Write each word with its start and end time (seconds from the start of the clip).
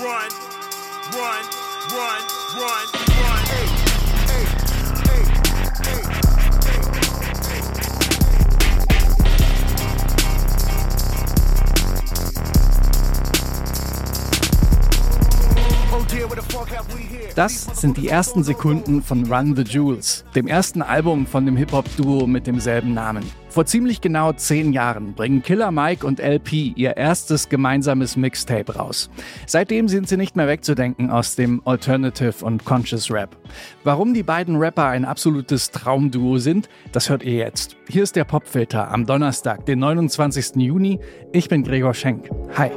run, 0.00 0.30
run, 1.12 1.44
run, 1.92 2.22
run, 2.56 2.86
run. 3.20 3.27
Das 17.34 17.80
sind 17.80 17.96
die 17.96 18.08
ersten 18.08 18.42
Sekunden 18.42 19.02
von 19.02 19.32
Run 19.32 19.54
the 19.54 19.62
Jewels, 19.62 20.24
dem 20.34 20.48
ersten 20.48 20.82
Album 20.82 21.26
von 21.26 21.46
dem 21.46 21.56
Hip-Hop-Duo 21.56 22.26
mit 22.26 22.46
demselben 22.46 22.94
Namen. 22.94 23.24
Vor 23.48 23.64
ziemlich 23.64 24.00
genau 24.00 24.32
zehn 24.32 24.72
Jahren 24.72 25.14
bringen 25.14 25.42
Killer 25.42 25.70
Mike 25.70 26.06
und 26.06 26.20
LP 26.20 26.76
ihr 26.76 26.96
erstes 26.96 27.48
gemeinsames 27.48 28.16
Mixtape 28.16 28.74
raus. 28.74 29.08
Seitdem 29.46 29.88
sind 29.88 30.08
sie 30.08 30.16
nicht 30.16 30.36
mehr 30.36 30.48
wegzudenken 30.48 31.10
aus 31.10 31.36
dem 31.36 31.62
Alternative 31.64 32.44
und 32.44 32.64
Conscious 32.64 33.10
Rap. 33.10 33.36
Warum 33.84 34.14
die 34.14 34.22
beiden 34.22 34.56
Rapper 34.56 34.86
ein 34.86 35.04
absolutes 35.04 35.70
Traumduo 35.70 36.38
sind, 36.38 36.68
das 36.92 37.08
hört 37.08 37.22
ihr 37.22 37.34
jetzt. 37.34 37.76
Hier 37.88 38.02
ist 38.02 38.16
der 38.16 38.24
Popfilter 38.24 38.90
am 38.90 39.06
Donnerstag, 39.06 39.64
den 39.66 39.78
29. 39.78 40.56
Juni. 40.56 41.00
Ich 41.32 41.48
bin 41.48 41.62
Gregor 41.62 41.94
Schenk. 41.94 42.28
Hi. 42.56 42.70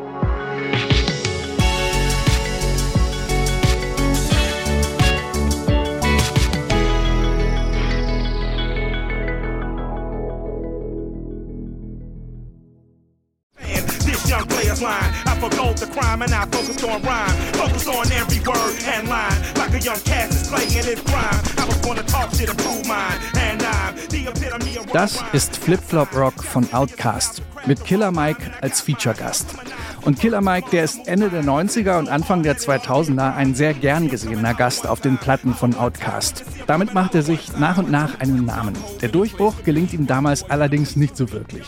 Crime 16.11 16.21
and 16.23 16.33
I 16.33 16.45
focused 16.45 16.83
on 16.83 17.01
rhyme. 17.03 17.35
Focus 17.53 17.87
on 17.87 18.11
every 18.11 18.39
word 18.39 18.75
and 18.85 19.07
line. 19.07 19.37
Like 19.55 19.73
a 19.73 19.79
young 19.79 19.99
Cassius 19.99 20.49
Clay 20.49 20.63
in 20.63 20.85
his 20.85 21.01
prime. 21.01 21.41
I 21.57 21.65
was 21.65 21.77
gonna 21.77 22.03
talk 22.03 22.33
shit 22.33 22.49
and 22.49 22.57
prove 22.57 22.85
mine. 22.87 23.17
And 23.37 23.61
I'm 23.61 23.95
the 24.09 24.27
epitome 24.27 24.77
of 24.77 24.91
Das 24.91 25.23
ist 25.33 25.55
Flip 25.57 25.79
Flop 25.79 26.13
Rock 26.15 26.43
von 26.43 26.67
Outkast 26.73 27.41
mit 27.65 27.83
Killer 27.85 28.11
Mike 28.11 28.51
als 28.61 28.81
Feature-Gast. 28.81 29.55
Und 30.01 30.19
Killer 30.19 30.41
Mike, 30.41 30.69
der 30.71 30.83
ist 30.83 31.07
Ende 31.07 31.29
der 31.29 31.43
90er 31.43 31.99
und 31.99 32.09
Anfang 32.09 32.41
der 32.41 32.57
2000er 32.57 33.35
ein 33.35 33.53
sehr 33.53 33.73
gern 33.73 34.09
gesehener 34.09 34.55
Gast 34.55 34.87
auf 34.87 34.99
den 34.99 35.17
Platten 35.17 35.53
von 35.53 35.75
Outkast. 35.75 36.43
Damit 36.65 36.93
macht 36.95 37.13
er 37.13 37.21
sich 37.21 37.55
nach 37.57 37.77
und 37.77 37.91
nach 37.91 38.19
einen 38.19 38.45
Namen. 38.45 38.75
Der 39.01 39.09
Durchbruch 39.09 39.53
gelingt 39.63 39.93
ihm 39.93 40.07
damals 40.07 40.49
allerdings 40.49 40.95
nicht 40.95 41.15
so 41.15 41.31
wirklich. 41.31 41.67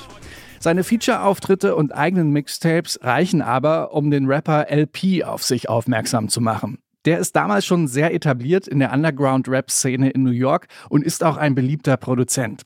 Seine 0.64 0.86
Feature-Auftritte 0.86 1.76
und 1.76 1.94
eigenen 1.94 2.32
Mixtapes 2.32 2.98
reichen 3.04 3.42
aber, 3.42 3.94
um 3.94 4.10
den 4.12 4.28
Rapper 4.28 4.68
LP 4.72 5.26
auf 5.26 5.44
sich 5.44 5.68
aufmerksam 5.68 6.30
zu 6.30 6.40
machen. 6.40 6.78
Der 7.04 7.20
ist 7.20 7.36
damals 7.36 7.66
schon 7.66 7.90
sehr 7.90 8.14
etabliert 8.14 8.70
in 8.70 8.80
der 8.80 8.94
Underground-Rap-Szene 8.94 10.12
in 10.12 10.24
New 10.24 10.32
York 10.32 10.68
und 10.88 11.04
ist 11.04 11.22
auch 11.22 11.36
ein 11.36 11.54
beliebter 11.54 11.98
Produzent. 11.98 12.62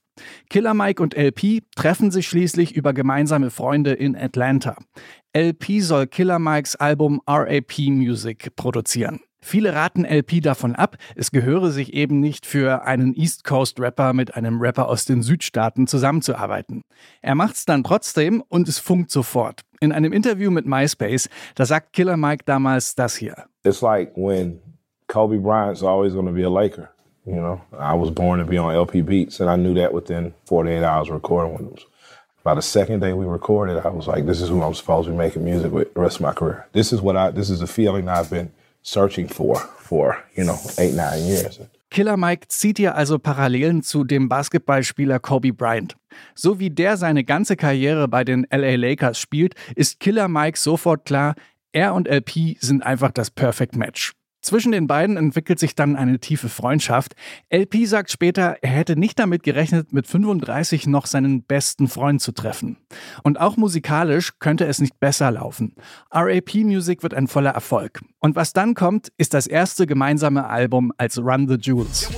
Killer 0.48 0.76
Mike 0.76 1.02
und 1.02 1.18
LP 1.18 1.64
treffen 1.76 2.12
sich 2.12 2.28
schließlich 2.28 2.76
über 2.76 2.94
gemeinsame 2.94 3.50
Freunde 3.50 3.94
in 3.94 4.16
Atlanta. 4.16 4.78
LP 5.36 5.82
soll 5.82 6.06
Killer 6.06 6.38
Mikes 6.38 6.76
Album 6.76 7.20
RAP 7.28 7.80
Music 7.80 8.56
produzieren. 8.56 9.22
Viele 9.48 9.74
raten 9.74 10.04
LP 10.04 10.42
davon 10.42 10.76
ab, 10.76 10.98
es 11.16 11.32
gehöre 11.32 11.72
sich 11.72 11.94
eben 11.94 12.20
nicht 12.20 12.46
für 12.46 12.84
einen 12.84 13.16
East 13.16 13.46
Coast 13.46 13.80
Rapper 13.80 14.12
mit 14.12 14.36
einem 14.36 14.60
Rapper 14.60 14.90
aus 14.90 15.06
den 15.06 15.22
Südstaaten 15.22 15.88
zusammenzuarbeiten. 15.88 16.82
Er 17.22 17.34
macht's 17.34 17.66
dann 17.66 17.86
trotzdem 17.86 18.44
und 18.50 18.68
es 18.68 18.78
funkt 18.78 19.10
sofort. 19.10 19.62
In 19.80 19.94
einem 19.94 20.12
Interview 20.12 20.52
mit 20.52 20.66
MySpace, 20.66 21.30
da 21.56 21.66
sagt 21.66 21.94
Killer 21.94 22.18
Mike 22.18 22.44
damals 22.46 22.94
das 22.96 23.16
hier. 23.16 23.46
It's 23.64 23.82
like 23.82 24.12
when 24.18 24.60
Kobe 25.08 25.38
Bryant's 25.38 25.82
always 25.82 26.14
going 26.14 26.34
be 26.34 26.44
a 26.44 26.50
Laker. 26.50 26.90
You 27.26 27.36
know, 27.36 27.62
I 27.72 27.98
was 27.98 28.12
born 28.12 28.42
to 28.42 28.46
be 28.46 28.60
on 28.60 28.76
LP 28.76 29.02
Beats, 29.02 29.40
and 29.40 29.50
I 29.50 29.56
knew 29.56 29.74
that 29.76 29.94
within 29.94 30.34
48 30.44 30.84
hours 30.84 31.10
recording 31.10 31.54
with 31.54 31.62
them. 31.62 31.86
By 32.44 32.54
the 32.54 32.62
second 32.62 33.00
day 33.00 33.14
we 33.14 33.26
recorded, 33.26 33.78
I 33.78 33.90
was 33.92 34.08
like, 34.08 34.26
"This 34.26 34.42
is 34.42 34.50
who 34.50 34.62
I'm 34.62 34.74
supposed 34.74 35.06
to 35.06 35.12
be 35.12 35.18
making 35.18 35.46
music 35.46 35.72
with 35.72 35.94
the 35.94 36.02
rest 36.02 36.18
of 36.18 36.24
my 36.24 36.34
career. 36.34 36.66
This 36.74 36.92
is 36.92 37.02
what 37.02 37.16
I. 37.16 37.32
This 37.32 37.50
is 37.50 37.60
the 37.62 37.68
feeling 37.68 38.10
I've 38.10 38.30
been 38.30 38.52
searching 38.88 39.28
for 39.28 39.58
for 39.80 40.18
you 40.36 40.44
know 40.44 40.58
eight 40.78 40.96
nine 40.96 41.26
years. 41.26 41.60
Killer 41.90 42.18
Mike 42.18 42.48
zieht 42.50 42.78
hier 42.78 42.96
also 42.96 43.18
Parallelen 43.18 43.82
zu 43.82 44.04
dem 44.04 44.28
Basketballspieler 44.28 45.20
Kobe 45.20 45.54
Bryant. 45.54 45.96
So 46.36 46.60
wie 46.60 46.70
der 46.70 46.98
seine 46.98 47.24
ganze 47.24 47.56
Karriere 47.56 48.08
bei 48.08 48.24
den 48.24 48.46
LA 48.52 48.76
Lakers 48.76 49.20
spielt, 49.20 49.56
ist 49.76 50.00
Killer 50.00 50.28
Mike 50.28 50.60
sofort 50.60 51.06
klar, 51.06 51.36
er 51.72 51.94
und 51.94 52.08
LP 52.08 52.58
sind 52.60 52.84
einfach 52.84 53.12
das 53.12 53.32
Perfect 53.32 53.76
Match. 53.78 54.17
Zwischen 54.42 54.72
den 54.72 54.88
beiden 54.88 55.18
entwickelt 55.18 55.60
sich 55.60 55.76
dann 55.76 55.96
eine 55.96 56.20
tiefe 56.20 56.48
Freundschaft. 56.48 57.16
LP 57.54 57.86
sagt 57.86 58.12
später, 58.12 58.58
er 58.62 58.70
hätte 58.70 58.96
nicht 58.96 59.20
damit 59.20 59.44
gerechnet, 59.44 59.94
mit 59.94 60.08
35 60.08 60.88
noch 60.88 61.06
seinen 61.06 61.44
besten 61.44 61.88
Freund 61.88 62.22
zu 62.22 62.32
treffen. 62.32 62.78
Und 63.24 63.40
auch 63.40 63.58
musikalisch 63.58 64.40
könnte 64.40 64.66
es 64.66 64.80
nicht 64.80 65.00
besser 65.00 65.32
laufen. 65.32 65.76
RAP 66.12 66.56
Music 66.56 67.04
wird 67.04 67.14
ein 67.14 67.28
voller 67.28 67.52
Erfolg. 67.52 68.02
Und 68.20 68.36
was 68.36 68.54
dann 68.54 68.74
kommt, 68.74 69.12
ist 69.18 69.34
das 69.34 69.48
erste 69.48 69.88
gemeinsame 69.88 70.48
Album 70.48 70.94
als 70.98 71.18
Run 71.18 71.48
the 71.48 71.56
Jewels. 71.56 72.10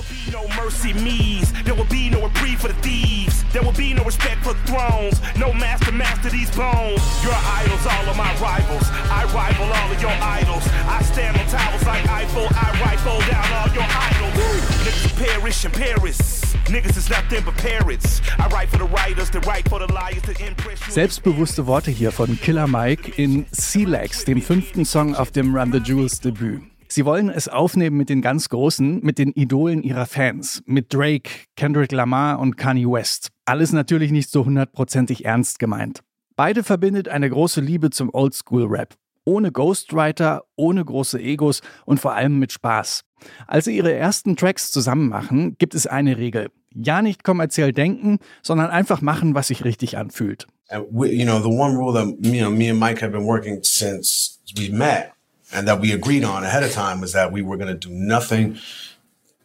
There 0.82 1.74
will 1.74 1.84
be 1.84 2.08
no 2.08 2.22
reprieve 2.22 2.58
for 2.58 2.68
the 2.68 2.74
thieves. 2.80 3.44
There 3.52 3.62
will 3.62 3.72
be 3.72 3.92
no 3.92 4.02
respect 4.02 4.42
for 4.42 4.54
thrones. 4.64 5.20
No 5.36 5.52
master, 5.52 5.92
master 5.92 6.30
these 6.30 6.50
bones. 6.56 7.00
Your 7.22 7.36
idols, 7.36 7.84
all 7.86 8.08
of 8.08 8.16
my 8.16 8.32
rivals. 8.40 8.88
I 9.10 9.24
rival 9.34 9.66
all 9.66 9.92
of 9.92 10.00
your 10.00 10.10
idols. 10.10 10.66
I 10.88 11.02
stand 11.02 11.36
on 11.36 11.46
towers 11.46 11.84
like 11.84 12.08
Eiffel. 12.08 12.46
I 12.50 12.70
rifle 12.80 13.20
down 13.30 13.52
all 13.52 13.68
your 13.74 13.84
idols. 13.84 14.64
Niggas 14.82 15.16
perish 15.18 15.64
in 15.66 15.70
Paris. 15.70 16.54
Niggas 16.64 16.96
is 16.96 17.10
nothing 17.10 17.44
but 17.44 17.56
parrots. 17.56 18.22
I 18.38 18.48
write 18.48 18.70
for 18.70 18.78
the 18.78 18.84
writers, 18.86 19.30
the 19.30 19.40
write 19.40 19.68
for 19.68 19.80
the 19.80 19.92
liars, 19.92 20.22
to 20.22 20.46
impress. 20.46 20.80
Selbstbewusste 20.88 21.66
Worte 21.66 21.90
hier 21.90 22.10
von 22.10 22.38
Killer 22.40 22.66
Mike 22.66 23.12
in 23.16 23.44
Sea-Legs, 23.52 24.24
dem 24.24 24.40
fünften 24.40 24.84
Song 24.86 25.14
auf 25.14 25.30
dem 25.30 25.54
Run 25.54 25.72
the 25.72 25.78
Jewels 25.78 26.20
Debüt. 26.20 26.62
Sie 26.92 27.04
wollen 27.04 27.30
es 27.30 27.46
aufnehmen 27.46 27.96
mit 27.96 28.08
den 28.08 28.20
ganz 28.20 28.48
Großen, 28.48 28.98
mit 29.04 29.18
den 29.18 29.30
Idolen 29.32 29.84
ihrer 29.84 30.06
Fans, 30.06 30.60
mit 30.66 30.92
Drake, 30.92 31.30
Kendrick 31.54 31.92
Lamar 31.92 32.40
und 32.40 32.56
Kanye 32.56 32.90
West. 32.90 33.28
Alles 33.44 33.72
natürlich 33.72 34.10
nicht 34.10 34.28
so 34.28 34.44
hundertprozentig 34.44 35.24
ernst 35.24 35.60
gemeint. 35.60 36.00
Beide 36.34 36.64
verbindet 36.64 37.06
eine 37.06 37.30
große 37.30 37.60
Liebe 37.60 37.90
zum 37.90 38.12
Oldschool-Rap. 38.12 38.96
Ohne 39.24 39.52
Ghostwriter, 39.52 40.42
ohne 40.56 40.84
große 40.84 41.20
Egos 41.20 41.60
und 41.86 42.00
vor 42.00 42.14
allem 42.14 42.40
mit 42.40 42.50
Spaß. 42.50 43.02
Als 43.46 43.66
sie 43.66 43.76
ihre 43.76 43.92
ersten 43.92 44.34
Tracks 44.34 44.72
zusammen 44.72 45.08
machen, 45.08 45.54
gibt 45.58 45.76
es 45.76 45.86
eine 45.86 46.18
Regel. 46.18 46.50
Ja 46.74 47.02
nicht 47.02 47.22
kommerziell 47.22 47.72
denken, 47.72 48.18
sondern 48.42 48.70
einfach 48.70 49.00
machen, 49.00 49.36
was 49.36 49.46
sich 49.46 49.64
richtig 49.64 49.96
anfühlt. 49.96 50.48
You 50.72 51.24
know, 51.24 51.40
the 51.40 51.56
one 51.56 51.76
rule 51.76 51.92
that 51.94 52.08
you 52.20 52.40
know, 52.40 52.50
me 52.50 52.68
and 52.68 52.80
Mike 52.80 53.00
have 53.00 53.12
been 53.12 53.26
working 53.26 53.62
since 53.62 54.40
we 54.56 54.70
met 54.72 55.12
and 55.52 55.66
that 55.68 55.80
we 55.80 55.92
agreed 55.92 56.24
on 56.24 56.44
ahead 56.44 56.62
of 56.62 56.72
time 56.72 57.00
was 57.00 57.12
that 57.12 57.32
we 57.32 57.42
were 57.42 57.56
going 57.56 57.68
to 57.68 57.88
do 57.88 57.92
nothing 57.92 58.58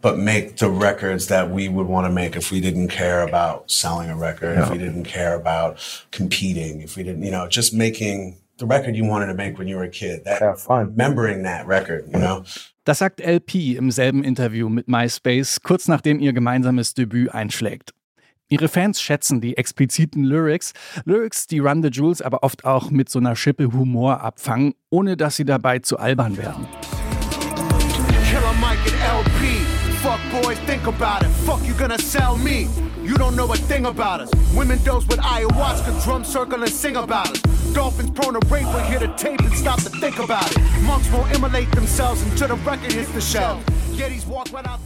but 0.01 0.19
make 0.19 0.57
the 0.57 0.69
records 0.69 1.29
that 1.29 1.49
we 1.49 1.67
would 1.67 1.87
want 1.87 2.05
to 2.05 2.11
make 2.13 2.35
if 2.35 2.51
we 2.51 2.61
didn't 2.61 2.89
care 2.89 3.23
about 3.23 3.71
selling 3.71 4.07
a 4.07 4.15
record, 4.15 4.59
if 4.59 4.69
we 4.69 4.77
didn't 4.77 5.05
care 5.05 5.33
about 5.33 5.79
competing, 6.11 6.81
if 6.81 6.95
we 6.95 7.01
didn't, 7.01 7.23
you 7.23 7.31
know, 7.31 7.47
just 7.47 7.73
making 7.73 8.37
the 8.59 8.67
record 8.67 8.95
you 8.95 9.03
wanted 9.03 9.25
to 9.27 9.33
make 9.33 9.57
when 9.57 9.67
you 9.67 9.77
were 9.77 9.83
a 9.85 9.89
kid. 9.89 10.23
That 10.25 10.41
Have 10.43 10.61
fun. 10.61 10.91
remembering 10.91 11.41
that 11.43 11.65
record, 11.65 12.07
you 12.13 12.19
know. 12.19 12.43
Das 12.83 12.99
sagt 12.99 13.19
LP 13.19 13.77
im 13.77 13.89
selben 13.89 14.23
Interview 14.23 14.69
mit 14.69 14.87
MySpace, 14.87 15.59
kurz 15.63 15.87
nachdem 15.87 16.19
ihr 16.19 16.33
gemeinsames 16.33 16.93
Debüt 16.93 17.33
einschlägt. 17.33 17.94
Ihre 18.47 18.67
Fans 18.67 19.01
schätzen 19.01 19.41
die 19.41 19.57
expliziten 19.57 20.23
Lyrics, 20.23 20.73
Lyrics, 21.05 21.47
die 21.47 21.57
Run 21.57 21.81
the 21.81 21.89
Jewels 21.89 22.21
aber 22.21 22.43
oft 22.43 22.63
auch 22.63 22.91
mit 22.91 23.09
so 23.09 23.17
einer 23.17 23.35
Schippe 23.35 23.73
Humor 23.73 24.21
abfangen, 24.21 24.75
ohne 24.91 25.17
dass 25.17 25.37
sie 25.37 25.45
dabei 25.45 25.79
zu 25.79 25.97
albern 25.97 26.37
werden. 26.37 26.67
Killer 28.29 28.53
Mike 28.61 28.81
and 28.85 29.25
LP. 29.25 29.65
Fuck 30.03 30.19
boy, 30.43 30.53
think 30.67 30.85
about 30.85 31.25
it. 31.25 31.31
Fuck 31.47 31.65
you 31.65 31.73
gonna 31.73 31.97
sell 31.97 32.37
me. 32.37 32.67
You 33.03 33.15
don't 33.15 33.35
know 33.35 33.51
a 33.51 33.55
thing 33.55 33.87
about 33.87 34.21
us. 34.21 34.29
Women 34.55 34.77
dose 34.83 35.07
with 35.07 35.19
ayahuasca, 35.21 36.03
drum 36.03 36.23
circle 36.23 36.61
and 36.61 36.71
sing 36.71 36.97
about 36.97 37.31
us. 37.31 37.41
Dolphins 37.73 38.11
prone 38.11 38.39
to 38.39 38.47
rape, 38.47 38.67
we 38.75 38.81
hear 38.83 38.99
the 38.99 39.11
tape 39.17 39.39
and 39.39 39.53
stop 39.55 39.81
to 39.81 39.89
think 39.89 40.19
about 40.19 40.51
it. 40.51 40.59
Monks 40.83 41.09
will 41.11 41.25
immolate 41.33 41.71
themselves 41.71 42.21
until 42.21 42.49
the 42.49 42.55
record 42.63 42.91
hits 42.91 43.11
the 43.13 43.21
shelf. 43.21 43.63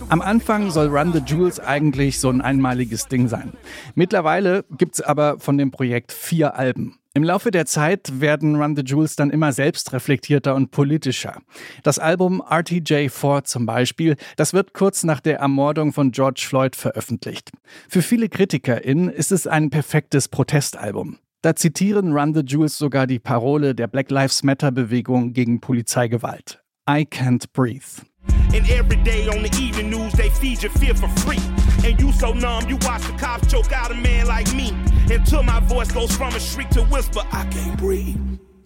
Am 0.10 0.22
Anfang 0.22 0.72
soll 0.72 0.88
Run 0.88 1.14
the 1.14 1.20
Jewels 1.20 1.60
eigentlich 1.60 2.20
so 2.20 2.30
ein 2.30 2.42
einmaliges 2.42 3.08
Ding 3.08 3.28
sein. 3.28 3.54
Mittlerweile 3.96 4.66
gibt's 4.78 5.02
aber 5.02 5.40
von 5.40 5.58
dem 5.58 5.72
Projekt 5.72 6.12
vier 6.12 6.56
Alben. 6.56 7.00
Im 7.14 7.24
Laufe 7.24 7.50
der 7.50 7.66
Zeit 7.66 8.22
werden 8.22 8.56
Run 8.56 8.76
the 8.76 8.84
Jewels 8.84 9.16
dann 9.16 9.32
immer 9.32 9.52
selbstreflektierter 9.52 10.54
und 10.54 10.72
politischer. 10.72 11.42
Das 11.84 11.98
Album 11.98 12.42
RTJ4 12.42 13.44
zum 13.46 13.66
Beispiel, 13.66 14.16
das 14.36 14.54
wird 14.54 14.74
kurz 14.74 15.04
nach 15.04 15.20
der 15.20 15.40
Ermordung 15.40 15.92
von 15.92 16.12
George 16.12 16.46
Floyd 16.48 16.76
veröffentlicht. 16.76 17.52
Für 17.88 18.02
viele 18.02 18.30
KritikerInnen 18.30 19.10
ist 19.10 19.32
es 19.32 19.48
ein 19.48 19.70
perfektes 19.70 20.28
Protestalbum. 20.28 21.18
Da 21.42 21.56
zitieren 21.56 22.14
Run 22.14 22.34
the 22.34 22.42
Jewels 22.42 22.78
sogar 22.78 23.08
die 23.08 23.20
Parole 23.20 23.74
der 23.74 23.88
Black 23.88 24.12
Lives 24.12 24.44
Matter 24.44 24.72
Bewegung 24.72 25.34
gegen 25.34 25.62
Polizeigewalt. 25.62 26.62
I 26.88 27.06
can't 27.06 27.46
breathe. 27.54 28.06
And 28.54 28.69
every 28.69 28.98
day 28.98 29.28
on 29.28 29.44
the 29.44 29.56
evening 29.62 29.90
news, 29.90 30.13
they 30.13 30.30
feed 30.30 30.63
your 30.63 30.72
fear 30.72 30.96
for 30.96 31.07
free. 31.22 31.40
And 31.86 32.00
you 32.00 32.12
so 32.12 32.34
numb, 32.34 32.68
you 32.68 32.78
watch 32.81 33.04
the 33.04 33.13
cops 33.13 33.51
choke 33.51 33.72
out 33.72 33.92
a 33.92 33.96
man 33.96 34.28
like 34.28 34.54
me. 34.54 34.74
Until 35.10 35.44
my 35.44 35.60
voice 35.62 35.92
goes 35.92 36.12
from 36.16 36.34
a 36.36 36.40
shriek 36.40 36.69
to 36.72 36.81
whisper, 36.84 37.22
I 37.31 37.46
can't 37.46 37.78
breathe. 37.78 38.18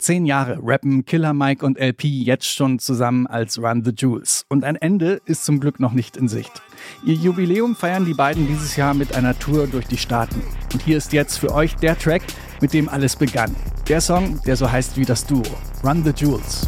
Zehn 0.04 0.26
Jahre 0.26 0.60
rappen 0.62 1.06
Killer 1.06 1.34
Mike 1.34 1.66
und 1.66 1.80
LP 1.80 2.04
jetzt 2.04 2.54
schon 2.54 2.78
zusammen 2.80 3.26
als 3.26 3.58
Run 3.58 3.86
the 3.86 3.92
Jewels. 3.96 4.46
Und 4.50 4.66
ein 4.66 4.76
Ende 4.76 5.22
ist 5.26 5.46
zum 5.46 5.62
Glück 5.62 5.80
noch 5.80 5.94
nicht 5.94 6.18
in 6.18 6.28
Sicht. 6.28 6.62
Ihr 7.06 7.14
Jubiläum 7.14 7.74
feiern 7.74 8.04
die 8.04 8.14
beiden 8.14 8.46
dieses 8.46 8.76
Jahr 8.76 8.94
mit 8.94 9.16
einer 9.16 9.40
Tour 9.40 9.68
durch 9.68 9.88
die 9.88 9.98
Staaten. 9.98 10.42
Und 10.74 10.82
hier 10.82 10.98
ist 10.98 11.14
jetzt 11.14 11.38
für 11.38 11.54
euch 11.54 11.78
der 11.78 11.98
Track, 11.98 12.24
mit 12.60 12.74
dem 12.74 12.90
alles 12.90 13.16
begann. 13.16 13.56
Der 13.88 14.02
Song, 14.02 14.42
der 14.46 14.58
so 14.58 14.70
heißt 14.70 14.98
wie 14.98 15.06
das 15.06 15.26
Duo. 15.26 15.44
Run 15.86 16.04
the 16.04 16.12
Jewels. 16.12 16.68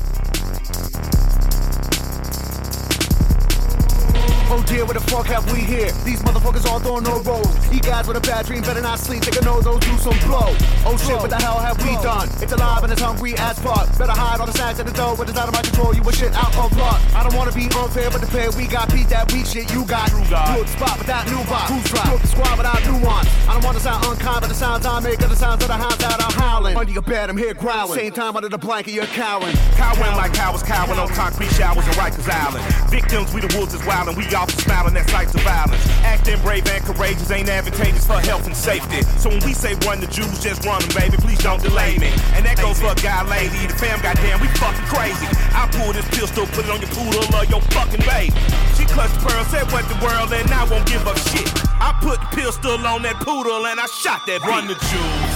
Dear, 4.66 4.86
what 4.86 4.94
the 4.94 5.06
fuck 5.12 5.28
have 5.28 5.46
we 5.54 5.60
here? 5.62 5.92
These 6.04 6.22
motherfuckers 6.24 6.66
all 6.66 6.80
throwing 6.80 7.04
no 7.04 7.22
rolls. 7.22 7.54
You 7.72 7.80
guys 7.80 8.08
with 8.08 8.18
a 8.18 8.22
bad 8.22 8.46
dream 8.46 8.62
better 8.62 8.82
not 8.82 9.00
sleep. 9.00 9.24
They 9.24 9.32
can 9.32 9.46
know 9.46 9.62
those 9.62 9.80
do 9.80 9.96
some 9.98 10.18
blow. 10.26 10.50
Oh 10.86 10.98
shit, 10.98 11.18
what 11.18 11.30
the 11.30 11.38
hell 11.38 11.60
have 11.60 11.78
we 11.86 11.94
done? 12.02 12.28
It's 12.42 12.52
alive 12.52 12.84
and 12.84 12.92
it's 12.92 13.02
hungry 13.02 13.34
as 13.38 13.58
fuck. 13.60 13.86
Better 13.98 14.12
hide 14.12 14.40
all 14.40 14.48
the 14.48 14.54
snacks 14.54 14.80
at 14.80 14.86
the 14.86 14.94
door, 14.94 15.16
but 15.16 15.30
it's 15.30 15.38
out 15.38 15.48
of 15.48 15.54
my 15.54 15.62
control. 15.62 15.94
You 15.94 16.02
a 16.02 16.14
shit 16.14 16.34
out 16.34 16.56
of 16.58 16.76
luck. 16.78 17.00
I 17.14 17.24
don't 17.24 17.36
wanna 17.36 17.54
be 17.54 17.70
unfair, 17.78 18.10
but 18.10 18.22
the 18.22 18.28
pair 18.28 18.50
we 18.52 18.68
got 18.68 18.92
beat 18.92 19.10
that 19.10 19.32
weak 19.32 19.46
shit 19.46 19.72
you 19.72 19.86
got. 19.86 20.10
Good 20.12 20.70
spot 20.70 20.98
without 20.98 21.26
new 21.30 21.42
box. 21.46 21.72
Who's 21.72 21.86
drop? 21.86 22.10
Good 22.10 22.28
squad 22.28 22.58
without 22.58 22.82
nuance. 22.86 23.30
I 23.48 23.54
don't 23.54 23.64
wanna 23.64 23.80
sound 23.80 24.06
unkind, 24.06 24.42
but 24.42 24.50
the 24.50 24.58
sounds 24.58 24.86
I 24.86 25.00
make 25.00 25.22
are 25.22 25.30
the 25.30 25.36
sounds 25.36 25.62
of 25.62 25.70
the 25.70 25.78
hounds 25.78 25.98
that 25.98 26.18
I'm 26.22 26.34
howling. 26.34 26.65
Under 26.76 26.92
your 26.92 27.04
bed, 27.04 27.30
I'm 27.30 27.38
here 27.38 27.54
growling. 27.54 27.98
Same 27.98 28.12
time 28.12 28.36
under 28.36 28.50
the 28.50 28.58
blanket, 28.58 28.92
you're 28.92 29.08
cowering. 29.16 29.56
Cowering 29.80 30.12
like 30.20 30.34
cowards 30.34 30.62
cowering 30.62 31.00
on 31.00 31.08
concrete 31.08 31.50
showers 31.56 31.88
in 31.88 31.94
Rikers 31.94 32.28
Island. 32.28 32.66
Victims, 32.92 33.34
we 33.34 33.40
the 33.40 33.48
wolves 33.56 33.74
is 33.74 33.80
wild 33.86 34.10
and 34.10 34.18
we 34.18 34.28
all 34.36 34.48
smiling 34.50 34.98
at 34.98 35.10
sights 35.10 35.34
of 35.36 35.42
violence. 35.42 35.80
Acting 36.04 36.40
brave 36.42 36.68
and 36.68 36.84
courageous 36.84 37.32
ain't 37.32 37.48
advantageous 37.48 38.06
for 38.06 38.20
health 38.20 38.46
and 38.46 38.56
safety. 38.56 39.04
So 39.16 39.30
when 39.30 39.40
we 39.46 39.54
say 39.54 39.76
run 39.88 40.02
the 40.02 40.08
Jews, 40.08 40.44
just 40.44 40.66
run 40.66 40.82
them, 40.82 40.92
baby. 41.00 41.16
Please 41.16 41.40
don't 41.40 41.64
delay 41.64 41.98
me. 41.98 42.12
And 42.36 42.44
that 42.46 42.60
goes 42.60 42.80
for 42.80 42.92
a 42.92 43.00
guy, 43.00 43.24
lady. 43.24 43.56
The 43.72 43.76
fam, 43.80 44.02
goddamn, 44.04 44.42
we 44.42 44.48
fucking 44.60 44.86
crazy. 44.92 45.32
I 45.56 45.72
pull 45.72 45.96
this 45.96 46.08
pistol, 46.12 46.46
put 46.52 46.68
it 46.68 46.72
on 46.76 46.84
your 46.84 46.92
poodle 46.92 47.24
or 47.40 47.48
your 47.48 47.64
fucking 47.72 48.04
baby. 48.04 48.36
She 48.76 48.84
clutched 48.84 49.16
the 49.16 49.32
pearl, 49.32 49.46
said 49.48 49.72
what 49.72 49.88
the 49.88 49.96
world, 50.04 50.36
and 50.36 50.52
I 50.52 50.68
won't 50.68 50.84
give 50.92 51.08
up 51.08 51.16
shit. 51.32 51.48
I 51.80 51.96
put 52.04 52.20
the 52.20 52.28
pistol 52.36 52.76
on 52.88 53.02
that 53.04 53.16
poodle 53.24 53.66
and 53.68 53.80
I 53.80 53.86
shot 53.88 54.26
that 54.28 54.42
Run 54.42 54.68
the 54.68 54.76
Jews, 54.76 55.35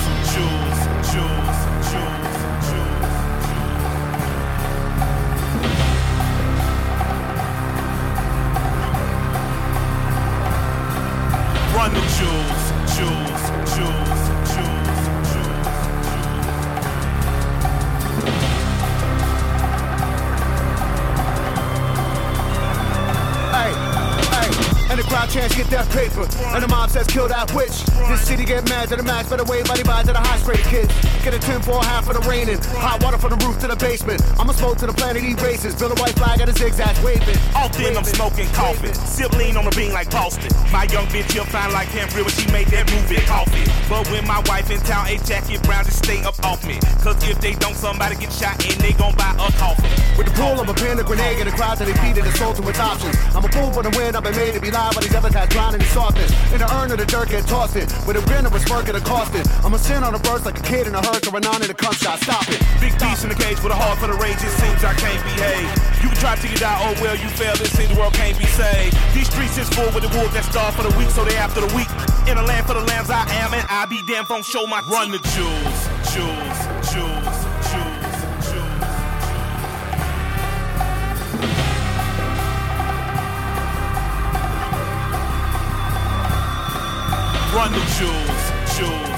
The 25.30 25.46
get 25.62 25.70
that 25.70 25.86
paper. 25.94 26.26
And 26.58 26.64
the 26.64 26.68
mob 26.68 26.90
says 26.90 27.06
kill 27.06 27.28
that 27.28 27.54
witch. 27.54 27.86
This 28.10 28.26
city 28.26 28.46
get 28.46 28.68
mad 28.68 28.90
to 28.90 28.96
the 28.96 29.04
max, 29.04 29.30
better 29.30 29.46
wave 29.46 29.70
body 29.70 29.84
by 29.84 30.02
to 30.02 30.12
the 30.12 30.18
high 30.18 30.42
straight 30.42 30.66
kids. 30.66 30.90
Get 31.22 31.38
a 31.38 31.40
10 31.40 31.62
for 31.62 31.78
half 31.86 32.10
of 32.10 32.18
the 32.18 32.26
raining. 32.26 32.58
Hot 32.82 32.98
water 33.04 33.22
from 33.22 33.38
the 33.38 33.40
roof 33.46 33.62
to 33.62 33.68
the 33.70 33.76
basement. 33.76 34.26
I'ma 34.42 34.58
smoke 34.58 34.82
to 34.82 34.88
the 34.88 34.94
planet 34.98 35.22
eat 35.22 35.38
races. 35.46 35.78
Build 35.78 35.94
a 35.94 36.02
white 36.02 36.18
flag 36.18 36.42
at 36.42 36.50
a 36.50 36.54
zigzag 36.58 36.98
waving. 37.06 37.38
All 37.54 37.70
thin, 37.70 37.94
I'm 37.94 38.10
smoking 38.10 38.50
coffee. 38.58 38.90
Sip 39.06 39.30
lean 39.38 39.54
on 39.54 39.70
the 39.70 39.74
bean 39.78 39.94
like 39.94 40.10
Boston. 40.10 40.50
My 40.74 40.90
young 40.90 41.06
bitch, 41.14 41.30
you'll 41.38 41.46
find 41.46 41.74
like 41.78 41.94
Cambria 41.94 42.26
when 42.26 42.34
she 42.34 42.50
made 42.50 42.66
that 42.74 42.90
move 42.90 43.06
in 43.14 43.22
coffee. 43.30 43.70
But 43.86 44.10
when 44.10 44.26
my 44.26 44.42
wife 44.50 44.74
in 44.74 44.82
town, 44.82 45.14
a 45.14 45.22
jacket 45.22 45.62
brown, 45.62 45.86
just 45.86 46.02
stay 46.02 46.26
up 46.26 46.42
off 46.42 46.66
me. 46.66 46.82
Cause 47.06 47.22
if 47.30 47.38
they 47.38 47.54
don't, 47.54 47.78
somebody 47.78 48.18
get 48.18 48.34
shot 48.34 48.58
and 48.66 48.82
they 48.82 48.98
gon' 48.98 49.14
buy 49.14 49.30
a 49.38 49.54
coffin. 49.62 49.94
With 50.18 50.26
the 50.26 50.34
pull, 50.34 50.58
I'm 50.58 50.68
a 50.68 50.74
pin, 50.74 50.98
a 50.98 51.04
grenade, 51.06 51.38
and 51.38 51.46
the 51.46 51.54
crowd 51.54 51.78
that 51.78 51.86
it, 51.86 52.26
assaulting 52.26 52.66
with 52.66 52.80
options. 52.80 53.14
I'm 53.38 53.46
a 53.46 53.50
fool 53.54 53.70
for 53.72 53.84
the 53.84 53.94
win, 53.94 54.16
I've 54.16 54.24
been 54.24 54.36
made 54.36 54.58
to 54.58 54.60
be 54.60 54.72
live, 54.72 54.96
but 54.96 55.04
these 55.04 55.19
other 55.20 55.30
guys 55.30 55.50
drowning 55.50 55.82
in 55.82 55.88
softness. 55.88 56.32
In 56.56 56.60
the 56.64 56.70
urn 56.80 56.92
of 56.92 56.98
the 56.98 57.06
dirt, 57.06 57.28
get 57.28 57.44
tossed 57.44 57.76
it. 57.76 57.92
With 58.08 58.16
a 58.16 58.24
grin 58.24 58.48
or 58.48 58.56
a 58.56 58.60
smirk, 58.64 58.88
it 58.88 58.96
cost 59.04 59.36
it. 59.36 59.44
I'm 59.68 59.74
a 59.74 59.80
sin 59.80 60.02
on 60.04 60.16
a 60.16 60.20
burst 60.20 60.46
like 60.46 60.58
a 60.58 60.64
kid 60.64 60.88
in 60.88 60.96
a 60.96 61.04
hearse 61.04 61.28
or 61.28 61.36
a 61.36 61.42
non 61.44 61.60
in 61.62 61.70
a 61.70 61.74
cum 61.74 61.92
shot. 61.94 62.20
Stop 62.24 62.48
it. 62.48 62.60
Big 62.80 62.96
beast 62.96 63.28
in 63.28 63.30
the 63.30 63.36
cage 63.36 63.60
with 63.60 63.76
a 63.76 63.76
heart 63.76 64.00
for 64.00 64.08
the 64.08 64.16
rage, 64.16 64.40
it 64.40 64.54
seems 64.56 64.80
I 64.80 64.96
can't 64.96 65.20
behave. 65.28 65.68
You 66.00 66.08
can 66.08 66.20
try 66.24 66.36
to 66.40 66.48
get 66.48 66.64
out, 66.64 66.80
oh 66.88 66.96
well, 67.04 67.20
you 67.20 67.28
failed, 67.36 67.60
it 67.60 67.68
seems 67.68 67.92
the 67.92 68.00
world 68.00 68.14
can't 68.16 68.38
be 68.40 68.48
saved. 68.56 68.96
These 69.12 69.28
streets 69.28 69.60
is 69.60 69.68
full 69.76 69.92
with 69.92 70.08
the 70.08 70.12
wolves 70.16 70.32
that 70.40 70.48
starve 70.48 70.74
for 70.76 70.88
the 70.88 70.96
weak, 70.96 71.12
so 71.12 71.28
they 71.28 71.36
after 71.36 71.60
the 71.60 71.72
weak. 71.76 71.92
In 72.32 72.40
a 72.40 72.46
land 72.48 72.64
for 72.64 72.80
the 72.80 72.86
lambs 72.88 73.12
I 73.12 73.28
am, 73.44 73.52
and 73.52 73.68
I 73.68 73.92
be 73.92 74.00
damn 74.08 74.24
phone 74.24 74.44
show 74.44 74.64
my 74.68 74.80
Run 74.88 75.12
the 75.12 75.20
jewels, 75.36 75.80
jewels, 76.16 76.79
Run 87.52 87.72
the 87.72 87.80
jewels, 87.98 88.78
jewels, 88.78 89.09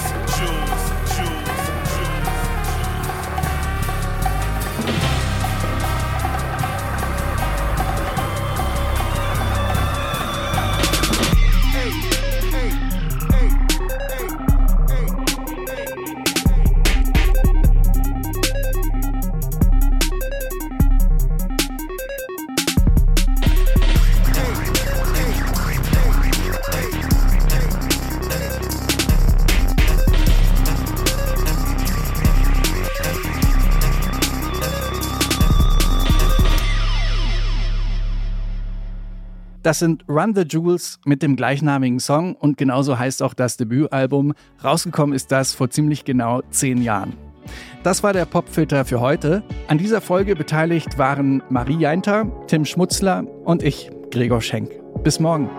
Das 39.63 39.77
sind 39.77 40.03
Run 40.09 40.33
the 40.33 40.41
Jewels 40.41 40.99
mit 41.05 41.21
dem 41.21 41.35
gleichnamigen 41.35 41.99
Song 41.99 42.35
und 42.35 42.57
genauso 42.57 42.97
heißt 42.97 43.21
auch 43.21 43.35
das 43.35 43.57
Debütalbum. 43.57 44.33
Rausgekommen 44.63 45.15
ist 45.15 45.31
das 45.31 45.53
vor 45.53 45.69
ziemlich 45.69 46.03
genau 46.03 46.41
zehn 46.49 46.81
Jahren. 46.81 47.13
Das 47.83 48.01
war 48.01 48.13
der 48.13 48.25
Popfilter 48.25 48.85
für 48.85 49.01
heute. 49.01 49.43
An 49.67 49.77
dieser 49.77 50.01
Folge 50.01 50.35
beteiligt 50.35 50.97
waren 50.97 51.43
Marie 51.49 51.77
Jainter, 51.77 52.25
Tim 52.47 52.65
Schmutzler 52.65 53.25
und 53.45 53.61
ich, 53.61 53.91
Gregor 54.09 54.41
Schenk. 54.41 54.71
Bis 55.03 55.19
morgen. 55.19 55.49